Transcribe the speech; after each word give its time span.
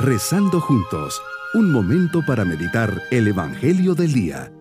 Rezando 0.00 0.60
juntos, 0.60 1.20
un 1.54 1.72
momento 1.72 2.24
para 2.24 2.44
meditar 2.44 3.02
el 3.10 3.26
Evangelio 3.26 3.96
del 3.96 4.12
Día. 4.12 4.52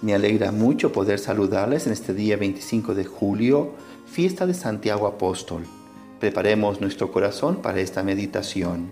Me 0.00 0.14
alegra 0.14 0.52
mucho 0.52 0.90
poder 0.90 1.18
saludarles 1.18 1.86
en 1.86 1.92
este 1.92 2.14
día 2.14 2.38
25 2.38 2.94
de 2.94 3.04
julio, 3.04 3.74
fiesta 4.06 4.46
de 4.46 4.54
Santiago 4.54 5.06
Apóstol. 5.06 5.66
Preparemos 6.18 6.80
nuestro 6.80 7.12
corazón 7.12 7.56
para 7.56 7.80
esta 7.80 8.02
meditación. 8.02 8.88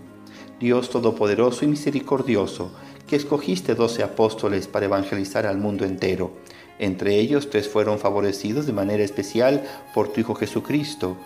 Dios 0.59 0.91
Todopoderoso 0.91 1.65
y 1.65 1.69
Misericordioso, 1.69 2.71
que 3.09 3.15
escogiste 3.15 3.73
doce 3.73 4.03
apóstoles 4.03 4.67
para 4.67 4.85
evangelizar 4.85 5.47
al 5.47 5.57
mundo 5.57 5.83
entero. 5.83 6.31
Entre 6.77 7.15
ellos 7.19 7.49
tres 7.49 7.67
fueron 7.67 7.97
favorecidos 7.97 8.67
de 8.67 8.73
manera 8.73 9.03
especial 9.03 9.63
por 9.93 10.13
tu 10.13 10.21
Hijo 10.21 10.35
Jesucristo, 10.35 11.17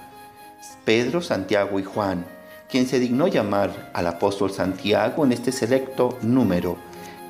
Pedro, 0.86 1.22
Santiago 1.22 1.80
y 1.80 1.84
Juan, 1.84 2.26
quien 2.70 2.88
se 2.88 3.00
dignó 3.00 3.28
llamar 3.28 3.92
al 3.94 4.08
apóstol 4.08 4.52
Santiago 4.52 5.26
en 5.26 5.34
este 5.34 5.52
selecto 5.52 6.18
número 6.22 6.78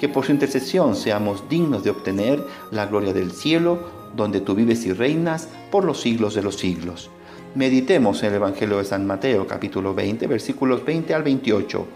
que 0.03 0.09
por 0.09 0.25
su 0.25 0.33
intercesión 0.33 0.97
seamos 0.97 1.47
dignos 1.47 1.85
de 1.85 1.91
obtener 1.91 2.43
la 2.71 2.87
gloria 2.87 3.13
del 3.13 3.31
cielo, 3.31 3.87
donde 4.13 4.41
tú 4.41 4.53
vives 4.53 4.85
y 4.85 4.91
reinas 4.91 5.47
por 5.71 5.85
los 5.85 6.01
siglos 6.01 6.35
de 6.35 6.43
los 6.43 6.57
siglos. 6.57 7.09
Meditemos 7.55 8.21
en 8.21 8.31
el 8.31 8.35
Evangelio 8.35 8.79
de 8.79 8.83
San 8.83 9.07
Mateo, 9.07 9.47
capítulo 9.47 9.93
20, 9.93 10.27
versículos 10.27 10.83
20 10.83 11.13
al 11.13 11.23
28. 11.23 11.87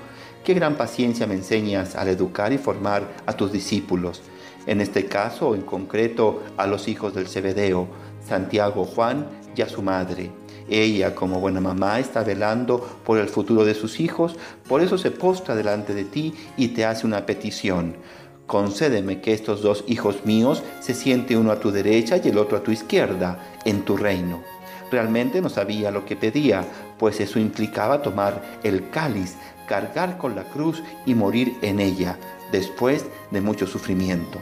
Qué 0.47 0.53
gran 0.53 0.77
paciencia 0.77 1.27
me 1.27 1.33
enseñas 1.33 1.97
al 1.97 2.07
educar 2.07 2.53
y 2.53 2.57
formar 2.57 3.05
a 3.25 3.33
tus 3.33 3.51
discípulos. 3.51 4.21
En 4.65 4.79
este 4.79 5.05
caso, 5.05 5.53
en 5.55 5.63
concreto, 5.63 6.41
a 6.55 6.67
los 6.67 6.87
hijos 6.87 7.13
del 7.13 7.27
Cebedeo, 7.27 7.89
Santiago, 8.25 8.85
Juan 8.85 9.27
y 9.57 9.61
a 9.61 9.67
su 9.67 9.81
madre. 9.81 10.31
Ella, 10.69 11.13
como 11.15 11.41
buena 11.41 11.59
mamá, 11.59 11.99
está 11.99 12.23
velando 12.23 12.79
por 13.03 13.17
el 13.17 13.27
futuro 13.27 13.65
de 13.65 13.73
sus 13.73 13.99
hijos, 13.99 14.37
por 14.69 14.79
eso 14.79 14.97
se 14.97 15.11
postra 15.11 15.53
delante 15.53 15.93
de 15.93 16.05
ti 16.05 16.33
y 16.55 16.69
te 16.69 16.85
hace 16.85 17.05
una 17.05 17.25
petición. 17.25 17.97
Concédeme 18.45 19.19
que 19.19 19.33
estos 19.33 19.61
dos 19.61 19.83
hijos 19.85 20.23
míos 20.23 20.63
se 20.79 20.93
siente 20.93 21.35
uno 21.35 21.51
a 21.51 21.59
tu 21.59 21.71
derecha 21.71 22.21
y 22.23 22.29
el 22.29 22.37
otro 22.37 22.57
a 22.57 22.63
tu 22.63 22.71
izquierda, 22.71 23.59
en 23.65 23.83
tu 23.83 23.97
reino. 23.97 24.41
Realmente 24.89 25.41
no 25.41 25.49
sabía 25.49 25.91
lo 25.91 26.05
que 26.05 26.15
pedía, 26.15 26.63
pues 26.97 27.19
eso 27.19 27.37
implicaba 27.37 28.01
tomar 28.01 28.41
el 28.63 28.89
cáliz, 28.89 29.35
cargar 29.67 30.17
con 30.17 30.35
la 30.35 30.45
cruz 30.45 30.81
y 31.05 31.13
morir 31.13 31.57
en 31.61 31.79
ella, 31.79 32.17
después 32.51 33.05
de 33.31 33.41
mucho 33.41 33.67
sufrimiento. 33.67 34.39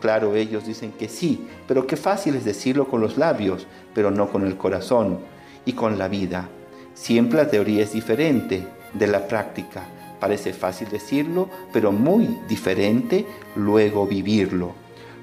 Claro, 0.00 0.36
ellos 0.36 0.66
dicen 0.66 0.92
que 0.92 1.08
sí, 1.08 1.48
pero 1.66 1.86
qué 1.86 1.96
fácil 1.96 2.36
es 2.36 2.44
decirlo 2.44 2.88
con 2.88 3.00
los 3.00 3.16
labios, 3.16 3.66
pero 3.94 4.10
no 4.10 4.30
con 4.30 4.46
el 4.46 4.56
corazón 4.56 5.20
y 5.64 5.72
con 5.72 5.98
la 5.98 6.08
vida. 6.08 6.48
Siempre 6.94 7.38
la 7.38 7.50
teoría 7.50 7.82
es 7.82 7.92
diferente 7.92 8.66
de 8.94 9.06
la 9.06 9.26
práctica. 9.26 9.86
Parece 10.20 10.52
fácil 10.52 10.88
decirlo, 10.88 11.48
pero 11.72 11.92
muy 11.92 12.38
diferente 12.48 13.26
luego 13.56 14.06
vivirlo. 14.06 14.74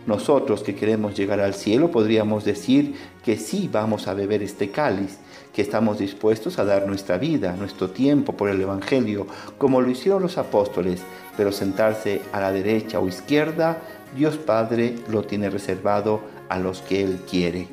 Nosotros 0.06 0.61
que 0.61 0.75
queremos 0.75 1.16
llegar 1.16 1.39
al 1.39 1.53
cielo 1.53 1.89
podríamos 1.89 2.45
decir 2.45 2.95
que 3.23 3.38
sí 3.38 3.69
vamos 3.72 4.08
a 4.08 4.13
beber 4.13 4.44
este 4.44 4.69
cáliz, 4.69 5.17
que 5.56 5.61
estamos 5.61 5.98
dispuestos 6.00 6.59
a 6.59 6.66
dar 6.66 6.86
nuestra 6.86 7.17
vida, 7.17 7.56
nuestro 7.58 7.89
tiempo 7.89 8.34
por 8.34 8.50
el 8.50 8.59
Evangelio, 8.59 9.25
como 9.58 9.80
lo 9.80 9.89
hicieron 9.89 10.22
los 10.22 10.38
apóstoles, 10.38 11.02
pero 11.38 11.53
sentarse 11.53 12.22
a 12.34 12.42
la 12.42 12.52
derecha 12.52 13.00
o 13.00 13.08
izquierda, 13.08 13.78
Dios 14.17 14.36
Padre 14.36 14.95
lo 15.09 15.23
tiene 15.23 15.50
reservado 15.50 16.20
a 16.50 16.59
los 16.59 16.81
que 16.81 17.02
Él 17.02 17.22
quiere. 17.30 17.70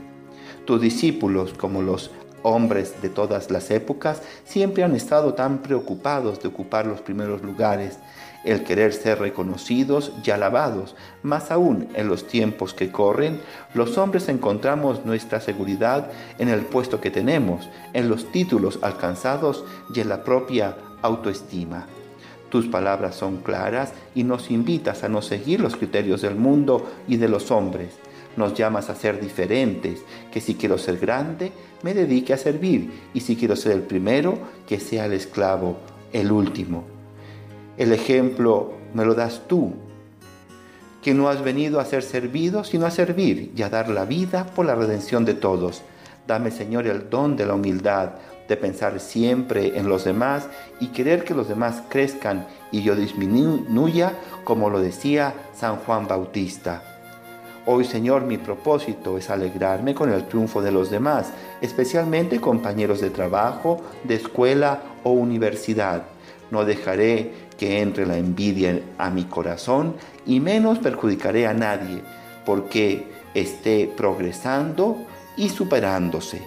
Tus 0.64 0.80
discípulos, 0.80 1.54
como 1.54 1.82
los 1.82 2.12
hombres 2.44 3.02
de 3.02 3.08
todas 3.08 3.50
las 3.50 3.68
épocas 3.72 4.22
siempre 4.44 4.84
han 4.84 4.94
estado 4.94 5.34
tan 5.34 5.58
preocupados 5.58 6.40
de 6.40 6.48
ocupar 6.48 6.86
los 6.86 7.00
primeros 7.00 7.42
lugares, 7.42 7.98
el 8.44 8.64
querer 8.64 8.92
ser 8.92 9.18
reconocidos 9.18 10.12
y 10.24 10.30
alabados. 10.30 10.94
Más 11.22 11.50
aún 11.50 11.88
en 11.94 12.08
los 12.08 12.26
tiempos 12.26 12.74
que 12.74 12.90
corren, 12.90 13.40
los 13.74 13.98
hombres 13.98 14.28
encontramos 14.28 15.04
nuestra 15.04 15.40
seguridad 15.40 16.10
en 16.38 16.48
el 16.48 16.60
puesto 16.62 17.00
que 17.00 17.10
tenemos, 17.10 17.68
en 17.92 18.08
los 18.08 18.30
títulos 18.32 18.78
alcanzados 18.82 19.64
y 19.94 20.00
en 20.00 20.08
la 20.08 20.24
propia 20.24 20.76
autoestima. 21.02 21.86
Tus 22.50 22.66
palabras 22.66 23.14
son 23.14 23.38
claras 23.38 23.92
y 24.14 24.24
nos 24.24 24.50
invitas 24.50 25.04
a 25.04 25.08
no 25.08 25.22
seguir 25.22 25.60
los 25.60 25.76
criterios 25.76 26.22
del 26.22 26.34
mundo 26.34 26.90
y 27.08 27.16
de 27.16 27.28
los 27.28 27.50
hombres 27.50 27.90
nos 28.36 28.54
llamas 28.54 28.90
a 28.90 28.94
ser 28.94 29.20
diferentes, 29.20 30.02
que 30.32 30.40
si 30.40 30.54
quiero 30.54 30.78
ser 30.78 30.98
grande, 30.98 31.52
me 31.82 31.94
dedique 31.94 32.32
a 32.32 32.38
servir, 32.38 32.90
y 33.14 33.20
si 33.20 33.36
quiero 33.36 33.56
ser 33.56 33.72
el 33.72 33.82
primero, 33.82 34.38
que 34.66 34.80
sea 34.80 35.06
el 35.06 35.12
esclavo, 35.12 35.76
el 36.12 36.32
último. 36.32 36.91
El 37.78 37.92
ejemplo 37.92 38.74
me 38.92 39.04
lo 39.04 39.14
das 39.14 39.42
tú, 39.48 39.72
que 41.02 41.14
no 41.14 41.28
has 41.28 41.42
venido 41.42 41.80
a 41.80 41.84
ser 41.84 42.02
servido, 42.02 42.64
sino 42.64 42.86
a 42.86 42.90
servir 42.90 43.52
y 43.56 43.62
a 43.62 43.70
dar 43.70 43.88
la 43.88 44.04
vida 44.04 44.46
por 44.46 44.66
la 44.66 44.74
redención 44.74 45.24
de 45.24 45.34
todos. 45.34 45.82
Dame, 46.26 46.50
Señor, 46.50 46.86
el 46.86 47.08
don 47.08 47.36
de 47.36 47.46
la 47.46 47.54
humildad, 47.54 48.10
de 48.48 48.56
pensar 48.56 49.00
siempre 49.00 49.78
en 49.78 49.88
los 49.88 50.04
demás 50.04 50.48
y 50.80 50.88
querer 50.88 51.24
que 51.24 51.34
los 51.34 51.48
demás 51.48 51.82
crezcan 51.88 52.46
y 52.70 52.82
yo 52.82 52.94
disminuya, 52.94 54.12
como 54.44 54.68
lo 54.68 54.80
decía 54.80 55.32
San 55.54 55.76
Juan 55.76 56.06
Bautista. 56.06 56.82
Hoy, 57.64 57.84
Señor, 57.84 58.22
mi 58.22 58.38
propósito 58.38 59.16
es 59.16 59.30
alegrarme 59.30 59.94
con 59.94 60.12
el 60.12 60.26
triunfo 60.26 60.60
de 60.60 60.72
los 60.72 60.90
demás, 60.90 61.32
especialmente 61.60 62.40
compañeros 62.40 63.00
de 63.00 63.10
trabajo, 63.10 63.80
de 64.04 64.16
escuela 64.16 64.82
o 65.04 65.12
universidad. 65.12 66.02
No 66.50 66.64
dejaré 66.64 67.32
que 67.62 67.80
entre 67.80 68.06
la 68.06 68.18
envidia 68.18 68.82
a 68.98 69.08
mi 69.10 69.22
corazón 69.22 69.94
y 70.26 70.40
menos 70.40 70.80
perjudicaré 70.80 71.46
a 71.46 71.54
nadie, 71.54 72.02
porque 72.44 73.06
esté 73.34 73.88
progresando 73.96 74.96
y 75.36 75.48
superándose. 75.48 76.42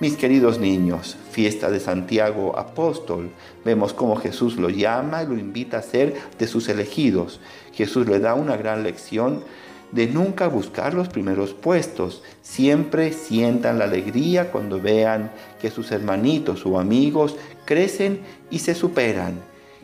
Mis 0.00 0.16
queridos 0.16 0.58
niños, 0.58 1.16
fiesta 1.30 1.70
de 1.70 1.78
Santiago 1.78 2.58
Apóstol, 2.58 3.30
vemos 3.64 3.92
cómo 3.92 4.16
Jesús 4.16 4.56
lo 4.56 4.70
llama 4.70 5.22
y 5.22 5.28
lo 5.28 5.38
invita 5.38 5.78
a 5.78 5.82
ser 5.82 6.16
de 6.36 6.48
sus 6.48 6.68
elegidos. 6.68 7.38
Jesús 7.72 8.08
le 8.08 8.18
da 8.18 8.34
una 8.34 8.56
gran 8.56 8.82
lección 8.82 9.44
de 9.92 10.08
nunca 10.08 10.48
buscar 10.48 10.94
los 10.94 11.08
primeros 11.08 11.54
puestos. 11.54 12.24
Siempre 12.42 13.12
sientan 13.12 13.78
la 13.78 13.84
alegría 13.84 14.50
cuando 14.50 14.80
vean 14.80 15.30
que 15.62 15.70
sus 15.70 15.92
hermanitos 15.92 16.66
o 16.66 16.80
amigos 16.80 17.36
crecen 17.64 18.22
y 18.50 18.58
se 18.58 18.74
superan 18.74 19.34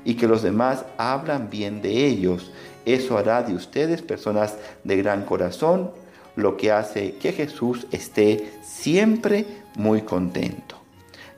y 0.05 0.15
que 0.15 0.29
los 0.29 0.43
demás 0.43 0.85
hablan 0.99 1.51
bien 1.51 1.83
de 1.83 2.07
ellos. 2.07 2.51
Eso 2.85 3.17
hará 3.17 3.43
de 3.43 3.55
ustedes 3.55 4.03
personas 4.03 4.57
de 4.85 4.97
gran 4.97 5.25
corazón, 5.25 5.91
lo 6.37 6.57
que 6.57 6.73
hace 6.73 7.15
que 7.15 7.33
Jesús 7.33 7.87
esté 7.91 8.53
siempre 8.63 9.47
muy 9.77 10.03
contento. 10.03 10.77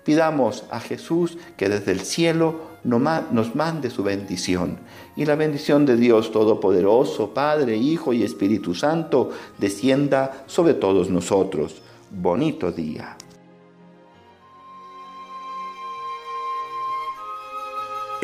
Pidamos 0.04 0.64
a 0.70 0.80
Jesús 0.80 1.36
que 1.56 1.68
desde 1.68 1.92
el 1.92 2.00
cielo 2.00 2.76
nos 2.84 3.56
mande 3.56 3.90
su 3.90 4.04
bendición. 4.04 4.78
Y 5.16 5.24
la 5.24 5.34
bendición 5.34 5.84
de 5.84 5.96
Dios 5.96 6.30
Todopoderoso, 6.30 7.34
Padre, 7.34 7.76
Hijo 7.76 8.12
y 8.12 8.22
Espíritu 8.22 8.74
Santo, 8.74 9.30
descienda 9.58 10.44
sobre 10.46 10.74
todos 10.74 11.10
nosotros. 11.10 11.82
Bonito 12.10 12.70
día. 12.70 13.16